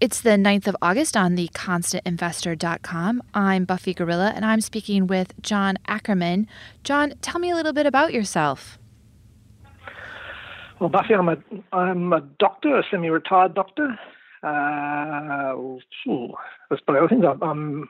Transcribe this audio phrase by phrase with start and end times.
[0.00, 3.20] It's the 9th of August on the constantinvestor.com.
[3.34, 6.46] I'm Buffy Gorilla and I'm speaking with John Ackerman.
[6.84, 8.78] John, tell me a little bit about yourself.
[10.78, 11.36] Well, Buffy, I'm a
[11.72, 13.98] I'm a doctor, a semi-retired doctor.
[14.40, 15.80] Uh, ooh,
[16.70, 17.24] that's about other things.
[17.42, 17.88] I'm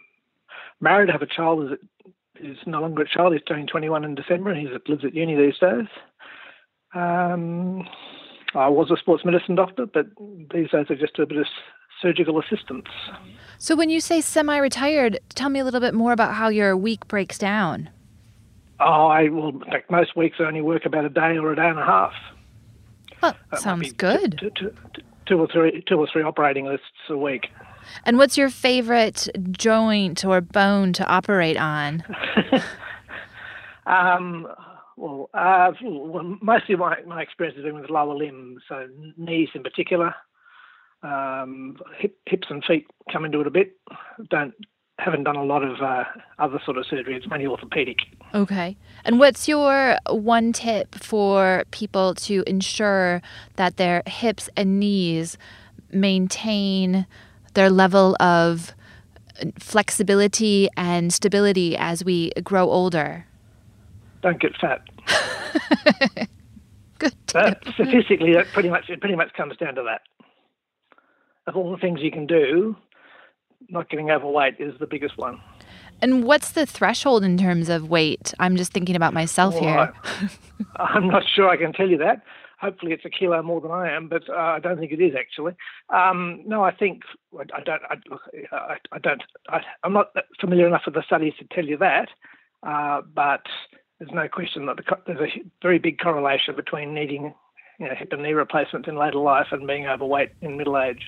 [0.80, 1.76] married, have a child
[2.40, 3.34] who's no longer a child.
[3.34, 5.88] He's turning 21 in December, and he lives at uni these days.
[6.94, 7.86] Um,
[8.54, 10.06] I was a sports medicine doctor, but
[10.54, 11.46] these days I just do a bit of
[12.00, 12.86] surgical assistance.
[13.58, 16.76] So, when you say semi retired, tell me a little bit more about how your
[16.76, 17.90] week breaks down.
[18.80, 21.56] Oh, I well, in fact, most weeks I only work about a day or a
[21.56, 22.12] day and a half.
[23.22, 24.38] Well, sounds good.
[24.38, 24.74] Two, two,
[25.26, 27.48] two, or three, two or three operating lists a week.
[28.04, 32.04] And what's your favorite joint or bone to operate on?
[33.86, 34.46] um,
[34.96, 39.62] well, uh, well, mostly my, my experience has been with lower limbs, so knees in
[39.62, 40.14] particular.
[41.02, 43.76] Um, hip, hips and feet come into it a bit.
[44.30, 44.54] Don't
[44.98, 46.04] haven't done a lot of uh,
[46.38, 47.14] other sort of surgery.
[47.14, 47.98] It's mainly orthopedic.
[48.34, 48.76] Okay.
[49.04, 53.22] And what's your one tip for people to ensure
[53.56, 55.38] that their hips and knees
[55.92, 57.06] maintain
[57.54, 58.74] their level of
[59.58, 63.26] flexibility and stability as we grow older?
[64.22, 64.82] Don't get fat.
[66.98, 67.14] Good.
[67.32, 70.00] But statistically, that pretty much it pretty much comes down to that
[71.48, 72.76] of all the things you can do,
[73.68, 75.40] not getting overweight is the biggest one.
[76.00, 78.32] And what's the threshold in terms of weight?
[78.38, 79.92] I'm just thinking about myself well, here.
[80.76, 82.22] I, am not sure I can tell you that.
[82.60, 85.14] Hopefully, it's a kilo more than I am, but uh, I don't think it is
[85.18, 85.54] actually.
[85.90, 87.02] Um, no, I think
[87.38, 87.82] I don't.
[87.88, 89.22] I, I, I don't.
[89.48, 92.08] I, am not familiar enough with the studies to tell you that,
[92.64, 93.42] uh, but
[93.98, 97.32] there's no question that the, there's a very big correlation between needing
[97.78, 101.06] you know, hip and knee replacements in later life and being overweight in middle age.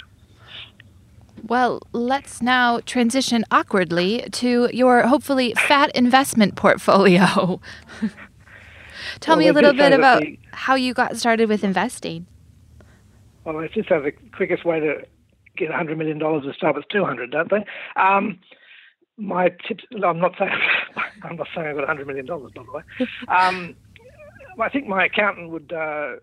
[1.46, 7.60] Well, let's now transition awkwardly to your hopefully fat investment portfolio.
[9.20, 12.26] Tell well, me a little bit about the, how you got started with investing.
[13.44, 15.02] Well, they just have the quickest way to
[15.56, 17.64] get $100 million to start with 200, don't they?
[18.00, 18.38] Um,
[19.16, 20.52] my tips, I'm not saying,
[21.22, 22.82] I'm not saying I've got $100 million, by the way.
[23.28, 23.76] Um,
[24.58, 26.16] I think my accountant would uh,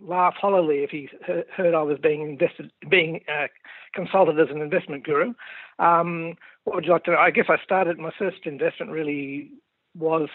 [0.00, 1.08] laugh hollowly if he
[1.54, 3.46] heard I was being invested, being uh,
[3.94, 5.34] consulted as an investment guru.
[5.78, 6.34] Um,
[6.64, 7.18] what would you like to know?
[7.18, 9.50] I guess I started my first investment really
[9.98, 10.28] was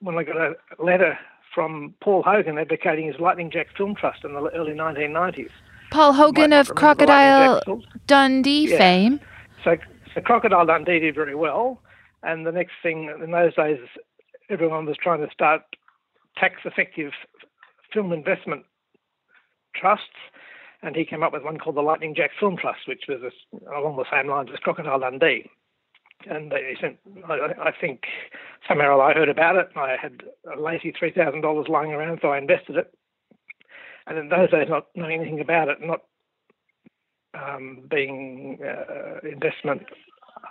[0.00, 1.18] when I got a letter
[1.54, 5.50] from Paul Hogan advocating his Lightning Jack Film Trust in the early 1990s.
[5.90, 7.62] Paul Hogan of Crocodile
[8.06, 8.78] Dundee yeah.
[8.78, 9.20] fame.
[9.64, 9.76] So,
[10.14, 11.80] so Crocodile Dundee did very well,
[12.22, 13.78] and the next thing in those days,
[14.50, 15.62] everyone was trying to start
[16.36, 17.12] tax-effective
[17.92, 18.64] film investment
[19.78, 20.06] trusts,
[20.82, 23.20] and he came up with one called the Lightning Jack Film Trust, which was
[23.74, 25.50] along the same lines as Crocodile Dundee.
[26.28, 26.98] And they sent,
[27.28, 28.04] I, I think
[28.66, 29.68] somehow I heard about it.
[29.76, 32.92] I had a lazy three thousand dollars lying around, so I invested it.
[34.06, 36.02] And in those days, not knowing anything about it, not
[37.34, 39.82] um, being uh, investment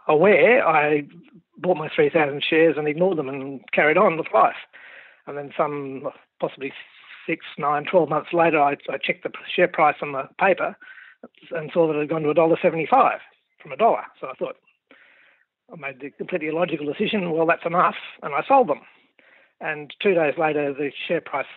[0.08, 1.04] aware, I
[1.58, 4.56] bought my 3,000 shares and ignored them and carried on with life.
[5.28, 6.10] And then some,
[6.40, 6.74] possibly
[7.28, 10.76] six, nine, twelve months later, I, I checked the share price on the paper
[11.52, 13.20] and saw that it had gone to a dollar seventy-five
[13.62, 14.04] from a dollar.
[14.20, 14.58] So I thought
[15.72, 17.32] I made the completely illogical decision.
[17.32, 18.82] Well, that's enough, and I sold them.
[19.62, 21.48] And two days later, the share price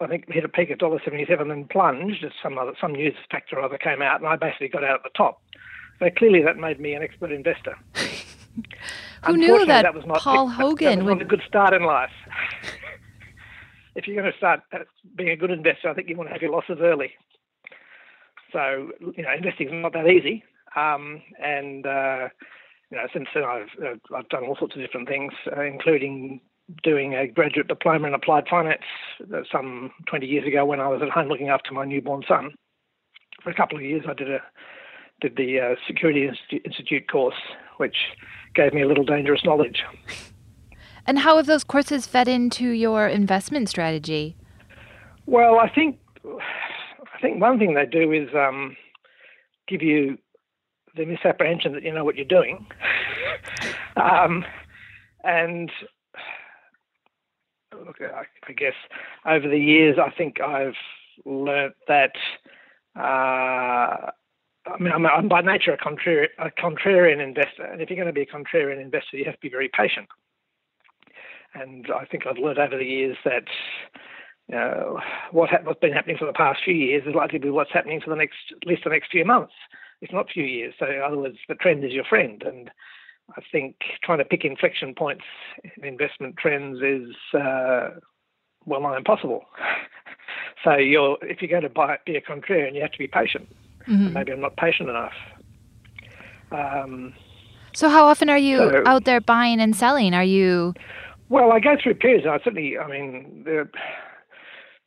[0.00, 3.14] I think hit a peak of dollar seventy-seven and plunged as some other some news
[3.30, 5.42] factor or other came out, and I basically got out at the top.
[5.98, 7.76] So clearly, that made me an expert investor.
[9.26, 11.82] Who knew that, that was not, Paul Hogan that was not a good start in
[11.82, 12.10] life.
[13.94, 14.78] if you're going to start uh,
[15.16, 17.12] being a good investor, I think you want to have your losses early.
[18.52, 20.42] So, you know, investing is not that easy.
[20.76, 22.28] Um, and, uh,
[22.90, 26.40] you know, since then I've, uh, I've done all sorts of different things, uh, including
[26.82, 28.82] doing a graduate diploma in applied finance
[29.34, 32.54] uh, some 20 years ago when I was at home looking after my newborn son.
[33.42, 34.40] For a couple of years, I did a
[35.20, 36.30] did the uh, Security
[36.64, 37.34] Institute course,
[37.78, 37.96] which
[38.54, 39.82] gave me a little dangerous knowledge.
[41.06, 44.36] And how have those courses fed into your investment strategy?
[45.26, 45.98] Well, I think
[47.18, 48.76] I think one thing they do is um,
[49.66, 50.18] give you
[50.96, 52.66] the misapprehension that you know what you're doing,
[53.96, 54.44] um,
[55.24, 55.70] and
[57.84, 58.74] look, I, I, guess
[59.26, 60.74] over the years, I think I've
[61.24, 62.12] learnt that.
[62.96, 64.10] Uh,
[64.66, 68.12] I mean, I'm, I'm, by nature a a contrarian investor, and if you're going to
[68.12, 70.08] be a contrarian investor, you have to be very patient.
[71.54, 73.44] And I think I've learned over the years that
[74.54, 75.00] uh,
[75.30, 77.72] what ha- what's been happening for the past few years is likely to be what's
[77.72, 79.52] happening for the next at least the next few months,
[80.00, 80.74] if not few years.
[80.78, 82.70] So in other words, the trend is your friend, and
[83.36, 85.24] I think trying to pick inflection points
[85.76, 87.90] in investment trends is uh,
[88.64, 89.44] well nigh impossible.
[90.64, 93.48] so you're if you're going to buy be a contrarian, you have to be patient.
[93.86, 94.12] Mm-hmm.
[94.12, 95.12] Maybe I'm not patient enough.
[96.50, 97.14] Um,
[97.74, 100.14] so how often are you so, out there buying and selling?
[100.14, 100.74] Are you?
[101.28, 102.26] Well, I go through periods.
[102.26, 103.70] I certainly, I mean, there,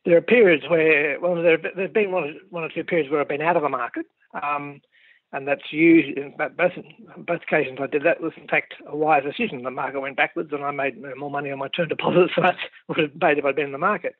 [0.04, 3.28] there are periods where, well, there have been one, one or two periods where I've
[3.28, 4.06] been out of the market.
[4.42, 4.80] Um,
[5.32, 6.72] and that's usually in both
[7.26, 9.62] both occasions I did that was in fact a wise decision.
[9.62, 12.54] The market went backwards, and I made more money on my term deposits than I
[12.88, 14.14] would have made if I'd been in the market.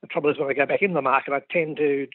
[0.00, 2.06] The trouble is when I go back in the market, I tend to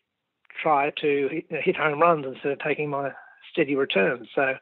[0.62, 3.12] try to hit, hit home runs instead of taking my
[3.52, 4.28] steady returns.
[4.34, 4.56] So.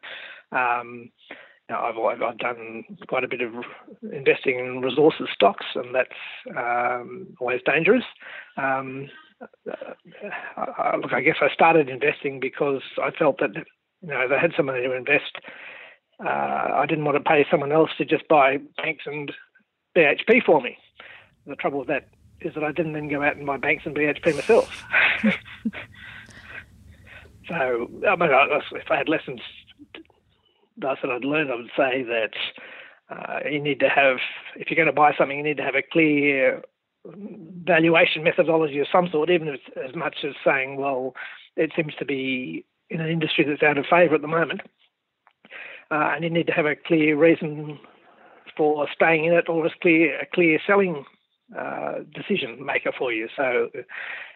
[0.49, 1.11] Um,
[1.75, 3.53] know, I've, I've done quite a bit of
[4.11, 6.09] investing in resources stocks, and that's
[6.55, 8.03] um, always dangerous.
[8.55, 9.09] Um,
[9.41, 13.51] uh, look, I guess I started investing because I felt that
[14.01, 15.37] you know, if I had some money to invest,
[16.23, 16.27] uh,
[16.73, 19.31] I didn't want to pay someone else to just buy banks and
[19.95, 20.77] BHP for me.
[21.45, 22.09] The trouble with that
[22.41, 24.83] is that I didn't then go out and buy banks and BHP myself.
[27.47, 29.41] so, I mean, if I had lessons
[30.81, 32.33] that I'd learned, I would say that
[33.09, 34.18] uh, you need to have,
[34.56, 36.62] if you're going to buy something, you need to have a clear
[37.06, 41.13] valuation methodology of some sort, even as much as saying, well,
[41.56, 44.62] it seems to be in an industry that's out of favour at the moment,
[45.91, 47.80] uh, and you need to have a clear reason
[48.56, 51.06] for staying in it or a clear a clear selling
[51.55, 53.27] uh, decision maker for you.
[53.35, 53.69] So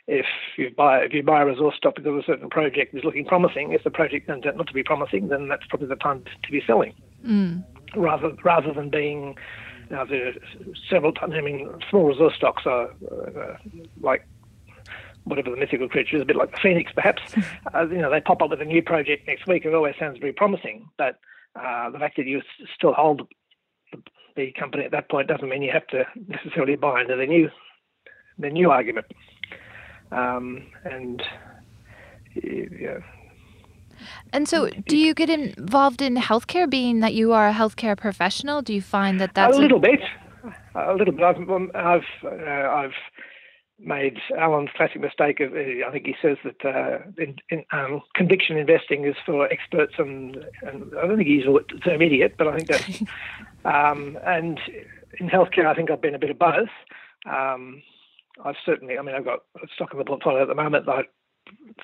[0.07, 0.25] if
[0.57, 3.73] you buy if you buy a resource stock because a certain project is looking promising,
[3.73, 6.51] if the project turns out not to be promising, then that's probably the time to
[6.51, 6.93] be selling,
[7.25, 7.63] mm.
[7.95, 9.35] rather rather than being.
[9.89, 10.33] Now, there are
[10.89, 11.33] several times.
[11.35, 13.57] I mean, small resource stocks are uh,
[13.99, 14.25] like
[15.25, 17.21] whatever the mythical creature is, a bit like the phoenix, perhaps.
[17.75, 19.65] uh, you know, they pop up with a new project next week.
[19.65, 21.19] It always sounds very promising, but
[21.55, 22.41] uh, the fact that you
[22.73, 23.27] still hold
[24.35, 27.49] the, company at that point doesn't mean you have to necessarily buy into the new
[28.37, 29.05] the new argument.
[30.11, 31.21] Um, and
[32.35, 32.99] yeah.
[34.33, 38.61] And so, do you get involved in healthcare, being that you are a healthcare professional?
[38.61, 39.81] Do you find that that's a little a...
[39.81, 39.99] bit,
[40.75, 41.23] a little bit.
[41.23, 42.93] I've I've, uh, I've
[43.83, 48.01] made Alan's classic mistake of, uh, I think he says that uh, in, in, um,
[48.15, 52.47] conviction investing is for experts and, and I don't think he's the term idiot, but
[52.47, 53.01] I think that,
[53.65, 54.59] um, and
[55.19, 56.69] in healthcare, I think I've been a bit of both.
[57.25, 57.81] Um,
[58.43, 59.39] I've certainly, I mean, I've got
[59.75, 61.01] stock in the portfolio at the moment that I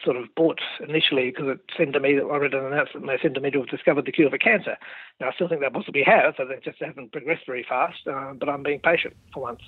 [0.04, 3.10] sort of bought initially because it seemed to me that I read an announcement and
[3.10, 4.78] they seemed to me to have discovered the cure for cancer.
[5.20, 8.34] Now, I still think they possibly have, so they just haven't progressed very fast, uh,
[8.34, 9.62] but I'm being patient for once.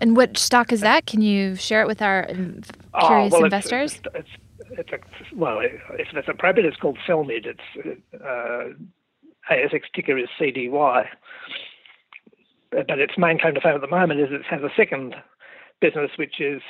[0.00, 1.06] And what stock is that?
[1.06, 4.00] Can you share it with our curious oh, well, investors?
[4.14, 4.28] It's,
[4.70, 7.46] it's, it's, a, well, if it's appropriate, it's called Cellmid.
[7.46, 8.74] It's uh,
[9.50, 11.06] ASX ticker is CDY.
[12.70, 15.14] But its main claim to fame at the moment is it has a second
[15.80, 16.60] business, which is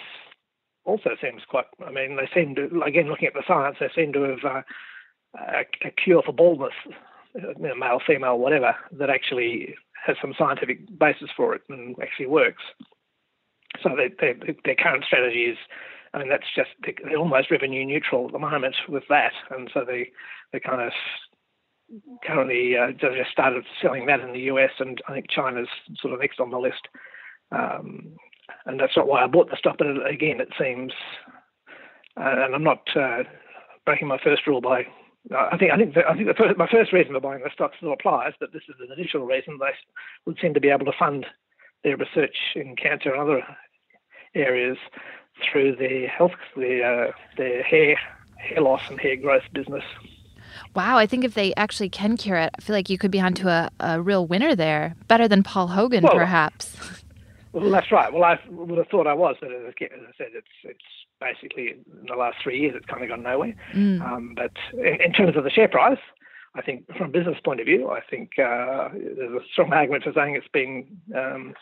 [0.84, 1.66] also seems quite.
[1.84, 4.62] I mean, they seem to again looking at the science, they seem to have uh,
[5.34, 6.72] a, a, cure for baldness,
[7.34, 9.74] you know, male, female, whatever, that actually
[10.06, 12.62] has some scientific basis for it and actually works.
[13.82, 15.58] So they, they, their current strategy is,
[16.14, 19.84] I mean, that's just they're almost revenue neutral at the moment with that, and so
[19.86, 20.10] they
[20.52, 20.92] they kind of
[22.24, 25.68] currently uh, just started selling that in the US, and I think China's
[26.00, 26.88] sort of next on the list.
[27.50, 28.16] Um,
[28.66, 30.92] and that's not why I bought the stock, but again, it seems,
[32.16, 33.24] uh, and I'm not uh,
[33.84, 34.86] breaking my first rule by.
[35.36, 37.72] I think I think the, I think first, my first reason for buying the stock
[37.76, 39.72] still applies, but this is an additional reason they
[40.24, 41.26] would seem to be able to fund
[41.84, 43.42] their research in cancer and other
[44.38, 44.78] areas
[45.50, 47.98] through their health, their, uh, their hair,
[48.36, 49.84] hair loss and hair growth business.
[50.74, 53.20] Wow, I think if they actually can cure it, I feel like you could be
[53.20, 54.94] onto a, a real winner there.
[55.06, 56.76] Better than Paul Hogan, well, perhaps.
[57.52, 58.12] Well, that's right.
[58.12, 60.84] Well, I would have thought I was, but as I said, it's it's
[61.18, 63.54] basically in the last three years it's kind of gone nowhere.
[63.72, 64.02] Mm.
[64.02, 65.98] Um, but in, in, terms of the share price,
[66.54, 70.04] I think from a business point of view, I think uh, there's a strong argument
[70.04, 71.54] for saying it's been um,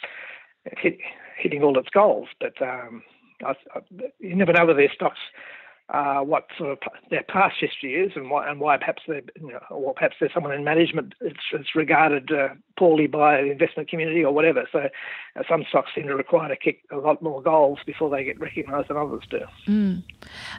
[0.79, 0.99] hit,
[1.39, 2.29] hitting all its goals.
[2.41, 3.03] But um,
[3.45, 3.81] I, I,
[4.19, 5.19] you never know with their stocks
[5.89, 6.79] uh, what sort of
[7.11, 10.33] their past history is and why, and why perhaps they, you know, or perhaps there's
[10.33, 14.67] someone in management it's, it's regarded uh, poorly by the investment community or whatever.
[14.73, 14.89] So
[15.37, 18.41] uh, some stocks seem to require to kick a lot more goals before they get
[18.41, 19.41] recognised than others do.
[19.67, 20.03] Mm.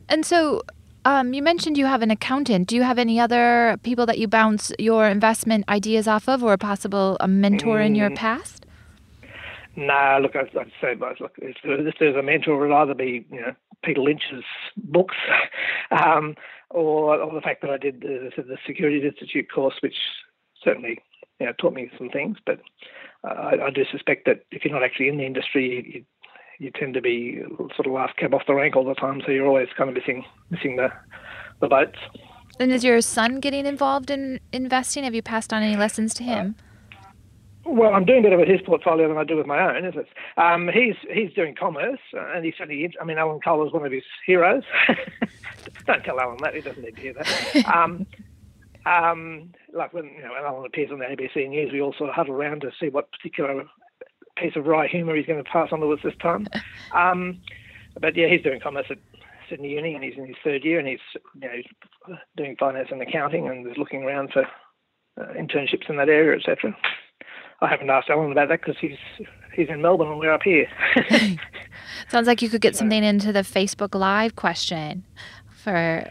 [0.09, 0.61] And so.
[1.05, 2.67] Um, you mentioned you have an accountant.
[2.67, 6.51] Do you have any other people that you bounce your investment ideas off of, or
[6.51, 7.85] a possible a mentor mm.
[7.85, 8.17] in your mm.
[8.17, 8.65] past?
[9.77, 13.27] No, look, I'd, I'd say, look, if, if there's a mentor, it would either be,
[13.31, 13.53] you know,
[13.83, 14.43] Peter Lynch's
[14.75, 15.15] books,
[15.91, 16.33] um,
[16.71, 19.95] or, or the fact that I did the, the Securities Institute course, which
[20.63, 20.97] certainly,
[21.39, 22.37] you know, taught me some things.
[22.43, 22.59] But
[23.23, 26.71] uh, I, I, do suspect that if you're not actually in the industry, you, you
[26.71, 27.43] tend to be
[27.75, 29.95] sort of last cab off the rank all the time, so you're always kind of
[29.95, 30.89] missing missing the
[31.61, 31.99] the boats.
[32.59, 35.03] And is your son getting involved in investing?
[35.03, 36.55] Have you passed on any lessons to him?
[36.57, 36.66] Uh,
[37.67, 40.07] well, I'm doing better with his portfolio than I do with my own, is it?
[40.37, 42.89] Um, he's he's doing commerce, uh, and he's certainly.
[42.99, 44.63] I mean, Alan Kohler is one of his heroes.
[45.85, 47.65] Don't tell Alan that; he doesn't need to hear that.
[47.65, 48.05] Um,
[48.85, 52.15] um, like when you know Alan appears on the ABC News, we all sort of
[52.15, 53.65] huddle around to see what particular
[54.37, 56.47] piece of wry humour he's going to pass on to us this time.
[56.93, 57.41] Um,
[57.99, 58.99] but yeah, he's doing commerce at
[59.49, 60.99] Sydney Uni, and he's in his third year, and he's
[61.41, 64.43] you know doing finance and accounting, and is looking around for
[65.19, 66.75] uh, internships in that area, etc.
[67.61, 68.97] I haven't asked Alan about that because he's
[69.53, 70.67] he's in Melbourne and we're up here.
[72.09, 75.03] Sounds like you could get something into the Facebook Live question
[75.49, 76.09] for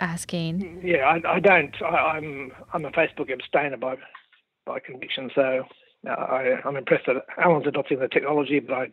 [0.00, 0.80] asking.
[0.82, 1.74] Yeah, I, I don't.
[1.82, 3.96] I, am I'm, I'm a Facebook abstainer by
[4.64, 5.64] by conviction, so
[6.06, 8.86] uh, I, I'm impressed that Alan's adopting the technology, but I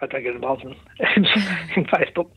[0.00, 0.74] I don't get involved in,
[1.76, 2.30] in Facebook.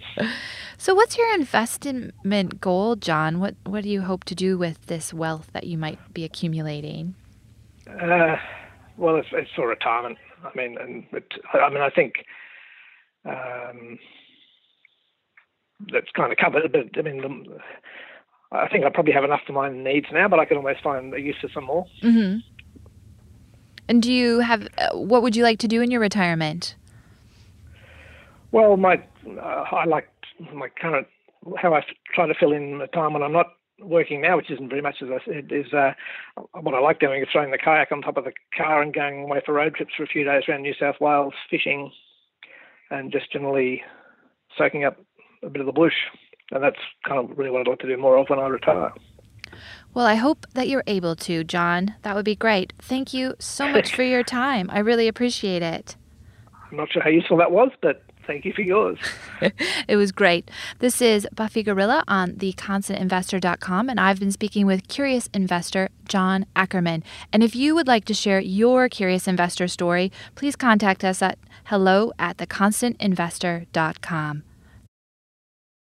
[0.78, 3.40] So, what's your investment goal, John?
[3.40, 7.16] What what do you hope to do with this wealth that you might be accumulating?
[7.90, 8.36] Uh,
[8.98, 10.18] well, it's, it's, for retirement.
[10.44, 12.14] I mean, and it, I mean, I think
[13.26, 14.00] um,
[15.92, 16.72] that's kind of covered.
[16.72, 17.58] But I mean, the,
[18.52, 21.14] I think I probably have enough for my needs now, but I can always find
[21.14, 21.86] a use for some more.
[22.02, 22.40] Mm-hmm.
[23.90, 24.68] And do you have?
[24.78, 26.76] Uh, what would you like to do in your retirement?
[28.52, 30.10] Well, my uh, I like
[30.54, 31.08] my current
[31.58, 31.82] how I
[32.14, 33.48] try to fill in the time when I'm not
[33.80, 35.94] working now, which isn't very much as I said, is uh,
[36.62, 39.24] what I like doing is throwing the kayak on top of the car and going
[39.24, 41.92] away for road trips for a few days around New South Wales, fishing,
[42.90, 43.82] and just generally
[44.58, 44.98] soaking up
[45.44, 45.94] a bit of the bush.
[46.52, 48.92] And that's kind of really what I'd like to do more of when I retire.
[49.94, 51.96] Well, I hope that you're able to, John.
[52.02, 52.74] That would be great.
[52.80, 54.70] Thank you so much for your time.
[54.72, 55.96] I really appreciate it.
[56.70, 58.98] I'm not sure how useful that was, but Thank you for yours.
[59.88, 60.50] it was great.
[60.80, 67.04] This is Buffy Gorilla on theconstantinvestor.com, and I've been speaking with curious investor John Ackerman.
[67.32, 71.38] And if you would like to share your curious investor story, please contact us at
[71.66, 74.44] hello at theconstantinvestor.com.